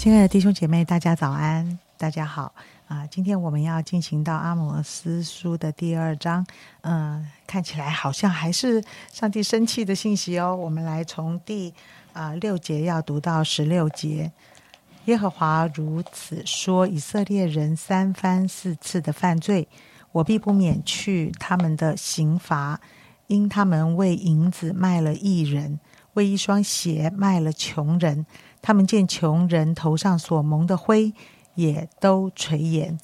[0.00, 2.54] 亲爱的弟兄姐妹，大家早安，大家好
[2.88, 3.06] 啊！
[3.08, 6.42] 今天我们要进行到阿摩斯书的第二章，
[6.80, 10.56] 嗯，看起来好像还是上帝生气的信息哦。
[10.56, 11.74] 我们来从第
[12.14, 14.32] 啊六节要读到十六节。
[15.04, 19.68] 耶和华如此说：以色列人三番四次的犯罪，
[20.12, 22.80] 我必不免去他们的刑罚，
[23.26, 25.78] 因他们为银子卖了艺人，
[26.14, 28.24] 为一双鞋卖了穷人。
[28.62, 31.12] 他们见穷人头上所蒙的灰，
[31.54, 32.98] 也都垂涎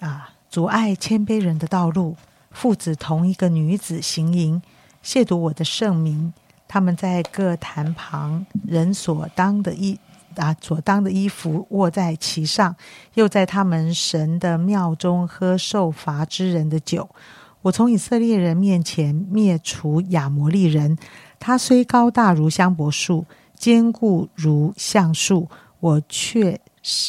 [0.00, 2.16] 啊，阻碍谦卑人的道路。
[2.50, 4.60] 父子同一个女子行淫，
[5.04, 6.32] 亵渎我的圣名。
[6.66, 9.98] 他们在各坛旁人所当的衣
[10.36, 12.74] 啊，所当的衣服卧在其上，
[13.14, 17.08] 又在他们神的庙中喝受罚之人的酒。
[17.62, 20.96] 我从以色列人面前灭除亚摩利人，
[21.38, 23.26] 他虽高大如香柏树。
[23.60, 25.46] 坚固如橡树，
[25.80, 26.58] 我却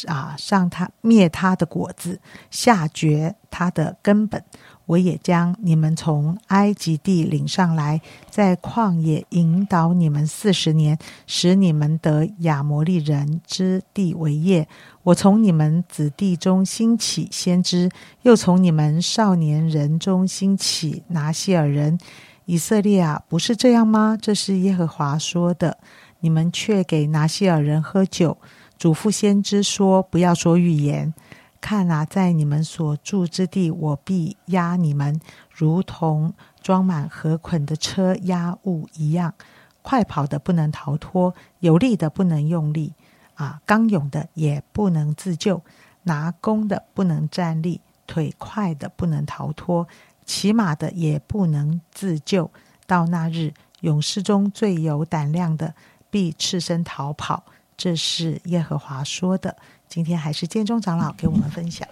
[0.06, 4.44] 啊上他灭他的果子，下绝他的根本。
[4.84, 14.68] 我也将你们从埃及地领上来，在旷野引导你们四十年，使你们得亚摩利人之地为业。
[15.04, 17.88] 我从你们子弟中兴起先知，
[18.22, 21.98] 又从你们少年人中兴起拿西尔人。
[22.44, 24.18] 以色列啊，不是这样吗？
[24.20, 25.78] 这是耶和华说的。
[26.22, 28.38] 你们却给拿西尔人喝酒，
[28.78, 31.12] 嘱咐先知说：“不要说预言。
[31.60, 39.34] 看啊，在你们所住之地，我必压你们，如同装满河捆的车压物一样。
[39.82, 42.94] 快跑的不能逃脱，有力的不能用力，
[43.34, 45.60] 啊，刚勇的也不能自救，
[46.04, 49.88] 拿弓的不能站立，腿快的不能逃脱，
[50.24, 52.48] 骑马的也不能自救。
[52.86, 55.74] 到那日，勇士中最有胆量的。”
[56.12, 57.42] 必赤身逃跑，
[57.74, 59.56] 这是耶和华说的。
[59.88, 61.88] 今天还是建中长老给我们分享。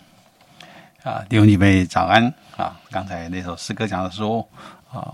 [1.02, 2.78] 啊，弟兄姐妹早安啊！
[2.90, 4.46] 刚才那首诗歌讲的说
[4.92, 5.10] 啊，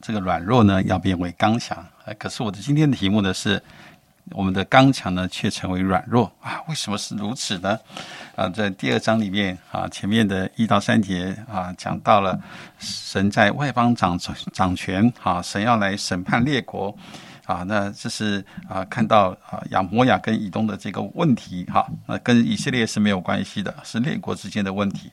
[0.00, 1.84] 这个软弱呢要变为刚强。
[2.18, 3.62] 可是我的今天的题目呢是，
[4.30, 6.62] 我们的刚强呢却成为软弱啊？
[6.68, 7.78] 为什么是如此呢？
[8.36, 12.40] 啊，在第二章里面啊，前面的一到三节啊，讲到了
[12.78, 14.18] 神在外邦掌
[14.54, 16.96] 掌权啊，神要来审判列国。
[17.46, 25.12] 啊，那这是啊，看到啊，亚摩亚跟以东的这个问题，哈，那跟以色列是没有关系的，是列国之间的问题。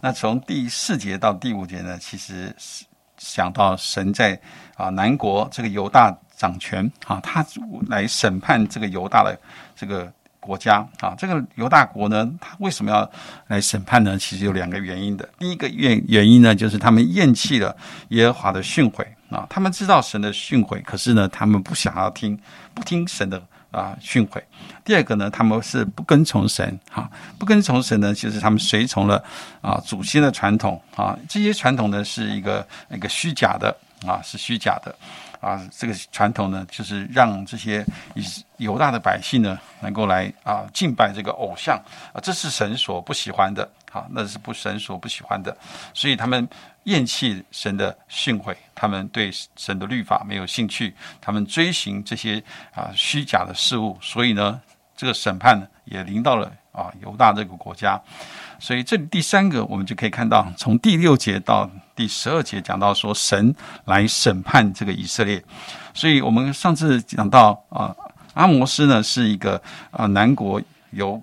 [0.00, 2.84] 那从第四节到第五节呢，其实是
[3.18, 4.40] 想到神在
[4.76, 7.44] 啊南国这个犹大掌权啊，他
[7.88, 9.36] 来审判这个犹大的
[9.74, 13.10] 这个国家啊，这个犹大国呢，他为什么要
[13.48, 14.16] 来审判呢？
[14.16, 15.28] 其实有两个原因的。
[15.38, 17.76] 第一个原原因呢，就是他们厌弃了
[18.10, 19.04] 耶和华的训诲。
[19.32, 22.38] 啊，他们知道神的训诲，可是呢，他们不想要听，
[22.74, 24.40] 不听神的啊训诲。
[24.84, 29.22] 第二个呢，他们是不跟从神，哈，不跟从神呢，就是他们随从了
[29.60, 33.74] 啊祖先的传统啊，这些传统呢是一个一个虚假的
[34.06, 34.94] 啊，是虚假的
[35.42, 38.24] 啊，这个传统呢，就是让这些以
[38.56, 41.76] 犹大的百姓呢，能够来啊敬拜这个偶像
[42.14, 45.54] 啊，这是神所不喜欢的，好，那是不神所不喜欢的，
[45.92, 46.48] 所以他们。
[46.86, 52.42] 厌弃神的训诲，他们对神的律法没有兴趣，他们追寻这些
[52.74, 54.60] 啊虚假的事物，所以呢，
[54.96, 58.02] 这个审判呢也临到了啊犹大这个国家。
[58.58, 63.54] 所以这里第三个，我们就可以看到，从第六节到第十二节讲到说，神
[63.84, 65.42] 来审判这个以色列。
[65.94, 67.94] 所以我们上次讲到啊，
[68.34, 69.60] 阿摩斯呢是一个
[69.90, 70.60] 啊南国
[70.90, 71.22] 犹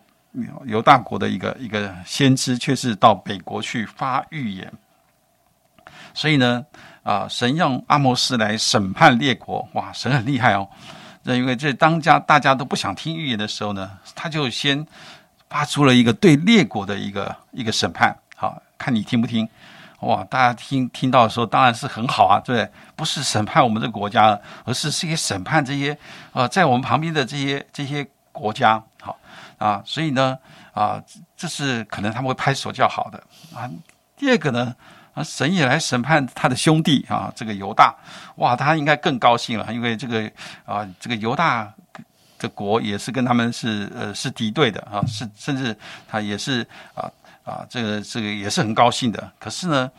[0.65, 4.71] 犹大国的一个一个先知，却是到北国去发预言。
[6.13, 6.63] 所以呢，
[7.03, 10.67] 啊，神用阿摩斯来审判列国，哇，神很厉害哦。
[11.23, 14.85] 那因为这当家大家都不想听预言的时候呢，他就先
[15.49, 19.47] 发出了一个对列国的一个一个审判，好看你听不听？
[20.01, 22.71] 哇，大家听听到的时候当然是很好啊，对不对？
[22.95, 25.97] 不是审判我们的国家，而是是一个审判这些
[26.33, 29.17] 啊，在我们旁边的这些这些国家，好
[29.57, 29.81] 啊。
[29.85, 30.37] 所以呢，
[30.73, 31.01] 啊，
[31.35, 33.21] 这是可能他们会拍手叫好的
[33.55, 33.69] 啊。
[34.17, 34.75] 第二个呢？
[35.15, 37.93] 啊神也来审判他的兄弟啊，这个犹大，
[38.35, 40.31] 哇，他应该更高兴了，因为这个
[40.65, 41.67] 啊，这个犹大
[42.37, 45.75] 的国也是跟他们是呃是敌对的啊，是甚至
[46.07, 47.09] 他也是啊
[47.49, 49.31] 啊，这个这个也是很高兴的。
[49.39, 49.89] 可是呢，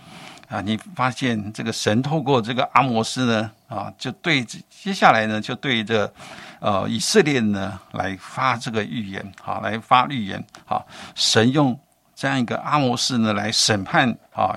[0.49, 6.13] 啊，你发现这个神透过这个阿摩斯呢啊，就对接下来呢就对着
[6.61, 10.87] 呃以色列呢来发这个预言，好，来发预言，好，
[11.17, 11.77] 神用
[12.15, 14.57] 这样一个阿摩斯呢来审判啊。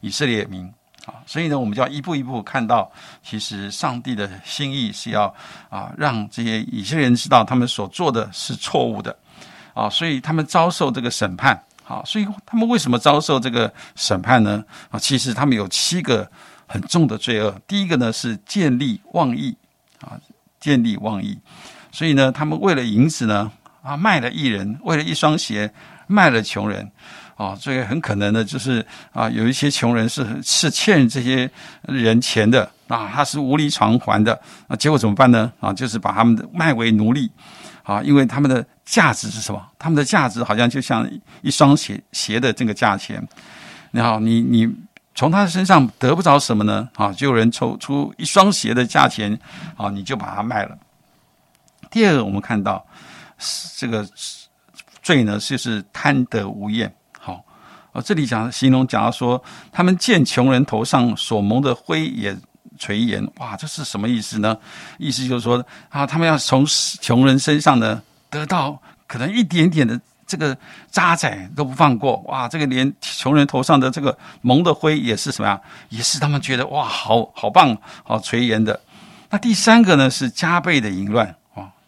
[0.00, 0.70] 以色列民
[1.06, 2.92] 啊，所以呢，我们就要一步一步看到，
[3.22, 5.34] 其实上帝的心意是要
[5.70, 9.16] 啊，让这些以色列人知道他们所做的是错误的。
[9.72, 11.58] 啊，所以他们遭受这个审判。
[11.86, 14.64] 好，所以他们为什么遭受这个审判呢？
[14.90, 16.26] 啊，其实他们有七个
[16.66, 17.54] 很重的罪恶。
[17.66, 19.54] 第一个呢是见利忘义
[20.00, 20.18] 啊，
[20.58, 21.38] 见利忘义。
[21.92, 23.52] 所以呢，他们为了银子呢
[23.82, 25.70] 啊卖了艺人，为了一双鞋
[26.06, 26.90] 卖了穷人。
[27.36, 31.50] 啊，这个很可能呢，就是啊有一些穷人是是欠这些
[31.82, 35.52] 人钱的啊，他是无力偿还的啊，结果怎么办呢？
[35.60, 37.30] 啊，就是把他们卖为奴隶。
[37.84, 39.62] 啊，因为他们的价值是什么？
[39.78, 41.08] 他们的价值好像就像
[41.42, 43.24] 一双鞋鞋的这个价钱。
[43.92, 44.68] 然后你你
[45.14, 46.88] 从他身上得不着什么呢？
[46.96, 49.38] 啊，就有人抽出一双鞋的价钱，
[49.76, 50.76] 啊，你就把它卖了。
[51.90, 52.84] 第二个，我们看到
[53.76, 54.04] 这个
[55.02, 56.92] 罪呢，就是贪得无厌。
[57.20, 57.44] 好，
[57.92, 59.40] 啊，这里讲形容讲到说，
[59.70, 62.36] 他们见穷人头上所蒙的灰也。
[62.78, 64.56] 垂涎，哇，这是什么意思呢？
[64.98, 66.64] 意思就是说啊，他们要从
[67.00, 70.56] 穷人身上呢得到可能一点点的这个
[70.90, 75.60] 渣滓都不放过，哇，这个连穷人头上的这个蒙的灰也是什么呀？
[75.88, 78.80] 也是他们觉得哇，好好棒，好垂涎的。
[79.30, 81.34] 那第三个呢是加倍的淫乱。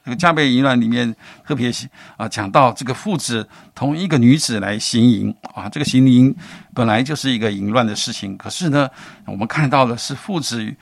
[0.07, 1.13] 这个加倍淫乱里面
[1.45, 1.69] 特别
[2.17, 3.45] 啊讲到这个父子
[3.75, 6.33] 同一个女子来行淫啊，这个行淫
[6.73, 8.89] 本来就是一个淫乱的事情，可是呢，
[9.25, 10.73] 我们看到的是父子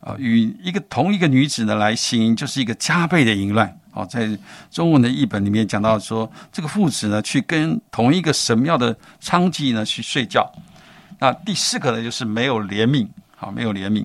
[0.00, 4.04] 啊与一个同一个女子呢来行淫，就是一个加倍的淫乱啊。
[4.04, 4.28] 在
[4.70, 10.46] 中文的译本里面讲到说，这个父子呢去跟同一个神庙的娼妓呢去睡觉。
[11.18, 13.08] 那第四个呢就是没有怜悯
[13.40, 14.04] 啊，没有怜悯，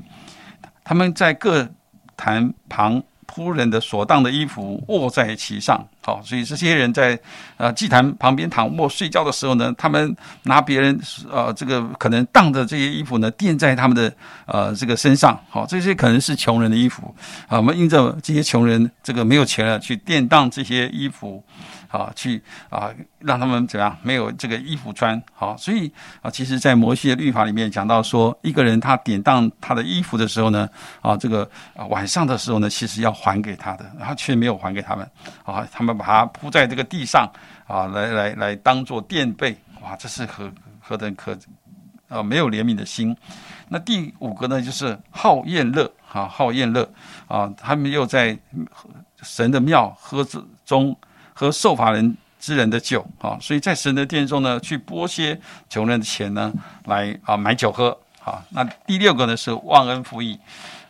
[0.85, 1.67] 他们在各
[2.15, 3.03] 坛旁。
[3.29, 7.17] 仆人的所当的衣服卧在其上，好，所以这些人在
[7.57, 10.99] 呃祭坛旁边躺卧睡觉的时候呢，他们拿别人
[11.31, 14.11] 呃这个可能当的这些衣服呢垫在他们的
[14.47, 17.13] 呃这个身上，好，这些可能是穷人的衣服
[17.47, 21.43] 啊，我们印着这些穷人这个没有钱了去垫当这些衣服。
[21.89, 25.21] 啊，去啊，让他们怎样没有这个衣服穿？
[25.33, 25.91] 好，所以
[26.21, 30.69] 啊，其实，在摩西的律法里面讲到说，一个人他典当他的衣服的时候呢，
[31.01, 35.09] 啊，这个啊晚上的时候呢，其实要还给他的，然后却没有还给他们，
[35.43, 37.27] 啊，他们把它铺在这个地上，
[37.65, 41.35] 啊，来来来当做垫背，哇，这是何何等可
[42.07, 43.17] 啊没有怜悯的心。
[43.67, 46.87] 那第五个呢，就是好宴乐，好，好宴乐，
[47.27, 48.37] 啊，他们又在
[49.23, 50.95] 神的庙喝之中。
[51.39, 55.39] 和受法人之人的酒啊，所以在神的殿中呢，去剥削
[55.69, 56.51] 穷人的钱呢，
[56.83, 58.43] 来啊买酒喝啊。
[58.49, 60.37] 那第六个呢是忘恩负义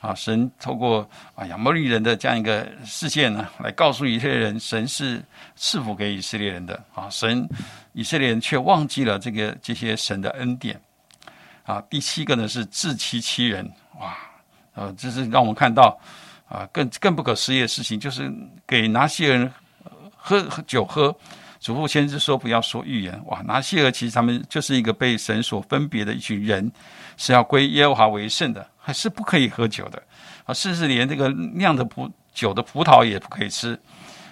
[0.01, 5.23] 啊，神透过啊亚摩利人的这样一个事件呢，来告诉以色列人，神是
[5.55, 7.07] 赐福给以色列人的啊。
[7.11, 7.47] 神
[7.93, 10.81] 以色列人却忘记了这个这些神的恩典
[11.63, 11.79] 啊。
[11.91, 14.17] 第七个呢是自欺欺人哇，
[14.73, 15.95] 呃，这是让我们看到
[16.47, 18.33] 啊更更不可思议的事情，就是
[18.65, 19.53] 给拿些人。
[20.21, 21.15] 喝喝酒喝，
[21.59, 23.19] 祖父先知说不要说预言。
[23.25, 26.71] 哇，拿西尔其实他们就是一个被神所分别的一群人，
[27.17, 30.01] 是要归耶和华为圣的，还是不可以喝酒的
[30.45, 30.53] 啊？
[30.53, 33.79] 甚至连这个酿的葡酒的葡萄也不可以吃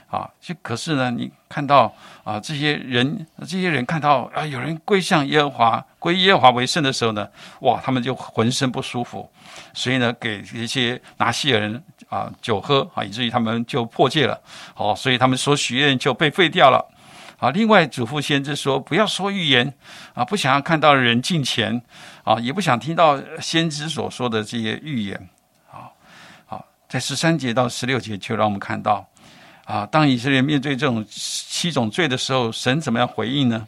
[0.10, 0.30] 啊！
[0.40, 7.28] 就可是呢，你看到啊，这些人这些人看到啊，有人归向耶和华，归耶和华为圣的时候呢，
[7.62, 9.30] 哇，他们就浑身不舒服，
[9.74, 11.84] 所以呢，给一些拿西尔人。
[12.10, 14.40] 啊，酒喝啊，以至于他们就破戒了，
[14.74, 16.94] 好，所以他们所许愿就被废掉了。
[17.40, 19.72] 啊，另外祖父先知说，不要说预言
[20.16, 21.80] 啊，不想要看到人进前
[22.24, 25.30] 啊，也不想听到先知所说的这些预言。
[25.72, 25.86] 啊，
[26.48, 29.08] 好，在十三节到十六节就让我们看到
[29.66, 33.68] 啊，当以色列面对这种七种罪的时候，神怎么样回应呢？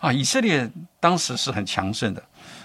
[0.00, 2.22] 啊，以色列当时是很强盛的，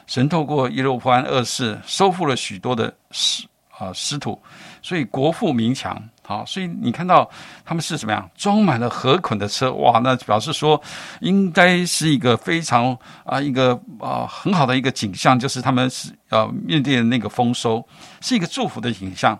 [0.07, 3.45] 神透过耶路撒安二世收复了许多的失
[3.77, 4.41] 啊失土。
[4.83, 7.27] 所以国富民强，好，所以你看到
[7.63, 10.79] 他们是怎么样装满了河捆的车，哇，那表示说
[11.21, 17.83] 应该是一个非常啊一个啊很好的一个景象，就是他们是呃面对的那个丰收，
[18.19, 19.39] 是一个祝福的景象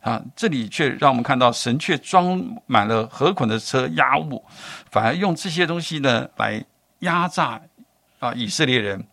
[0.00, 0.22] 啊。
[0.36, 4.44] 这里却让我们看到神却装满了河捆的车压物，
[4.92, 6.64] 反而用这些东西呢来
[7.00, 7.60] 压榨
[8.20, 9.04] 啊以色列人。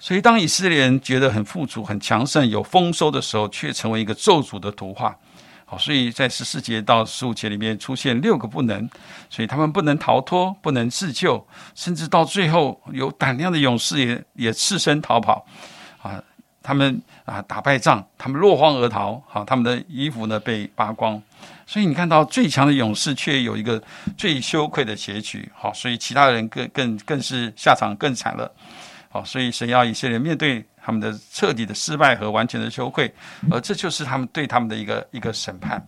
[0.00, 5.16] 所以，当以色列人觉得很富足、很强盛、有丰收的时候，却成为一个咒诅的图画。
[5.64, 8.88] 好，所以在十四节到十五节里面出现六个不能，
[9.28, 15.44] 所以他们不能逃脱、不能自救，甚至到最后有胆量的勇士也也赤身逃跑。
[16.00, 16.22] 啊，
[16.62, 19.22] 他们啊打败仗，他们落荒而逃。
[19.26, 21.20] 好，他们的衣服呢被扒光。
[21.66, 23.82] 所以你看到最强的勇士却有一个
[24.16, 25.50] 最羞愧的结局。
[25.54, 28.50] 好，所以其他人更更更是下场更惨了。
[29.08, 33.12] 好，所以神要以色列面对他们的彻底的失败和完全的羞愧，
[33.50, 35.84] 而这就是他们对他们的一个一个审判。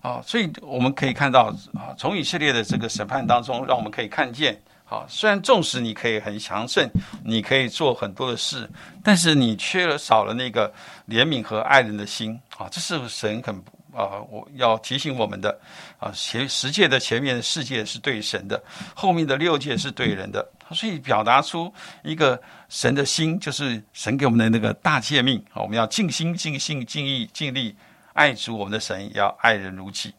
[0.00, 4.60] 啊，所以我们可以看到啊，从以色列的这个审判当中，让我们可以看见。
[4.88, 6.86] 啊，虽然纵使你可以很强盛，
[7.24, 8.68] 你可以做很多的事，
[9.02, 10.70] 但是你缺了少了那个
[11.08, 13.56] 怜悯和爱人的心啊，这是神很
[13.94, 15.58] 啊，我要提醒我们的
[15.98, 18.62] 啊，前十诫的前面的世界是对神的，
[18.94, 27.74] 后面的六界是对人的，所以表达出一个神的心，就是神给我们的那个大诫命啊，我们要尽心、尽性、尽意、尽力
[28.12, 30.14] 爱主我们的神，要爱人如己。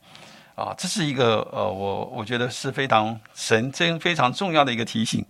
[0.55, 5.25] 啊，这是一个呃，我我觉得是非常神真非常重要的一个提醒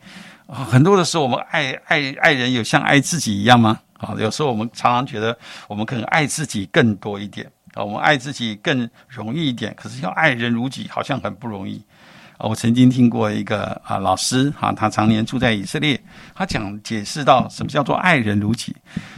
[0.47, 0.65] 啊。
[0.65, 3.79] 很多的时候，我们爱爱爱人有像爱自己一样吗？
[3.99, 11.81] 啊，有时候我们常常觉得我们可能爱自己更多一点啊，我们爱自己更容易一点，可是要爱人如己，好像很不容易。
[12.47, 15.97] 我曾经听过一个啊老师啊，他常年住在以色列，
[16.35, 18.75] 他讲解释到什么叫做爱人如己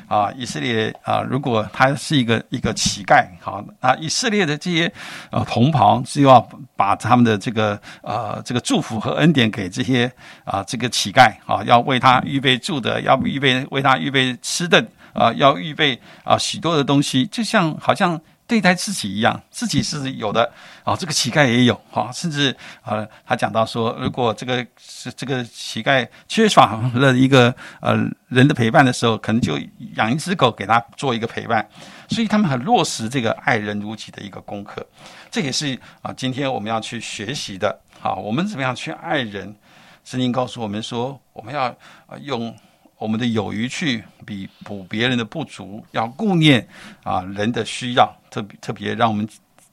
[0.08, 0.32] 啊。
[0.38, 4.91] 以色列啊，如果他是一个一个乞丐，好啊，以色列的这些
[5.32, 6.39] 呃同袍是要
[6.75, 10.12] 把他们的这个呃这个祝福和恩典给这些
[10.44, 18.22] 啊这个乞丐啊，要为他预备住的，要预备为他预备吃的啊，要预备啊许多的东西，就像好像。
[18.48, 20.52] 对待自己一样，自己是有的
[20.84, 27.96] 啊，这个乞丐也有啊，甚至呃，他讲到说，如果这个是这个乞丐缺乏了一个呃
[28.28, 29.60] 人的陪伴的时候，可能就
[29.96, 31.68] 养一只狗给他做一个陪伴，
[32.10, 34.86] 所以他们很落实这个爱人如己的一个功课，
[35.32, 39.56] 这也是啊，今天我们要去学习的啊，我们怎么样去爱人？
[40.04, 41.75] 圣经告诉我们说，我们要
[42.22, 42.56] 用。
[42.98, 46.66] 我们的有余去比补别人的不足，要顾念
[47.04, 49.28] 啊人的需要，特别特别让我们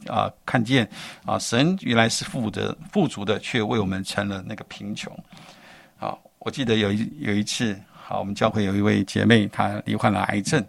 [0.09, 0.89] 啊看见
[1.25, 5.17] 啊神原来是富的富足的，却为我们成了那个贫穷。
[5.97, 10.65] 好，我记得有一有一次，好，我们教会有一位姐妹，她罹患了癌症，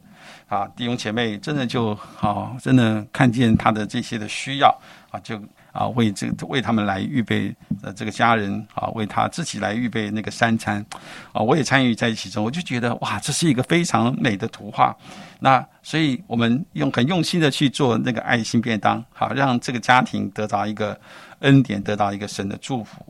[0.48, 4.79] 啊，弟兄姐妹真的就好，真的看见她的这些的需要
[5.10, 5.41] 啊，就。
[5.74, 10.86] 啊，为这个为他们来预备呃这个家人啊，为他自己来预备那个三餐
[11.34, 14.96] 啊，我也参与在一起中，我就觉得哇，这是一个非常美的图画。
[15.39, 20.98] 那所以我们用很用心的去做那个爱心便当，好让这个家庭得到一个
[21.39, 23.06] 恩典，得到一个神的祝福。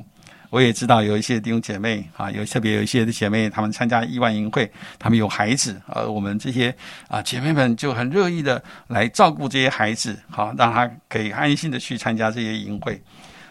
[0.53, 6.71] 我也知道有一些弟兄姐妹啊，有特别有一些的姐妹，她们参加亿万营会，她们有孩子，而我们这些
[7.07, 13.01] 啊姐妹们就很乐意的来照顾这些孩子，好让他可以安心的去参加这些营会，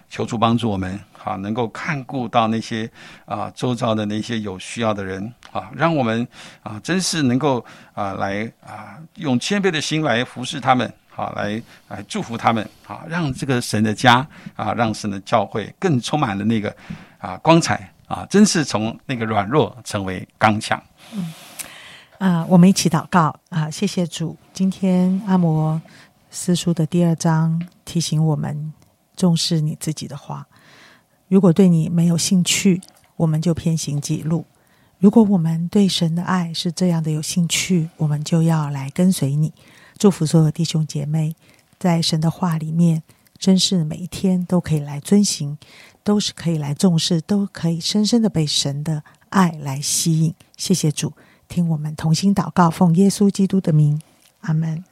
[0.08, 2.88] 求主帮助我们，好能够看顾到那些
[3.24, 6.24] 啊周遭的那些有需要的人，啊让我们
[6.62, 10.88] 啊真是能够啊来啊用谦卑的心来服侍他们。
[11.14, 14.26] 好，来来祝福他们，好让这个神的家
[14.56, 16.74] 啊，让神的教会更充满了那个
[17.18, 20.82] 啊光彩啊，真是从那个软弱成为刚强。
[21.12, 21.32] 嗯，
[22.18, 24.36] 啊，我们一起祷告啊，谢谢主。
[24.54, 25.80] 今天阿摩
[26.30, 28.72] 斯书的第二章提醒我们
[29.14, 30.46] 重视你自己的话。
[31.28, 32.80] 如果对你没有兴趣，
[33.16, 34.44] 我们就偏行己路；
[34.98, 39.52] 如果我们对神的爱是这样的有兴趣，我们就要来跟随你。
[40.02, 41.36] 祝福所有弟兄姐妹，
[41.78, 43.04] 在神的话里面，
[43.38, 45.56] 真是每一天都可以来遵行，
[46.02, 50.34] 都是可以来重视，都可以深深的被神的爱来吸引。
[50.56, 51.12] 谢谢主，
[51.46, 54.02] 听我们同心祷告，奉耶稣基督的名，
[54.40, 54.82] 阿门。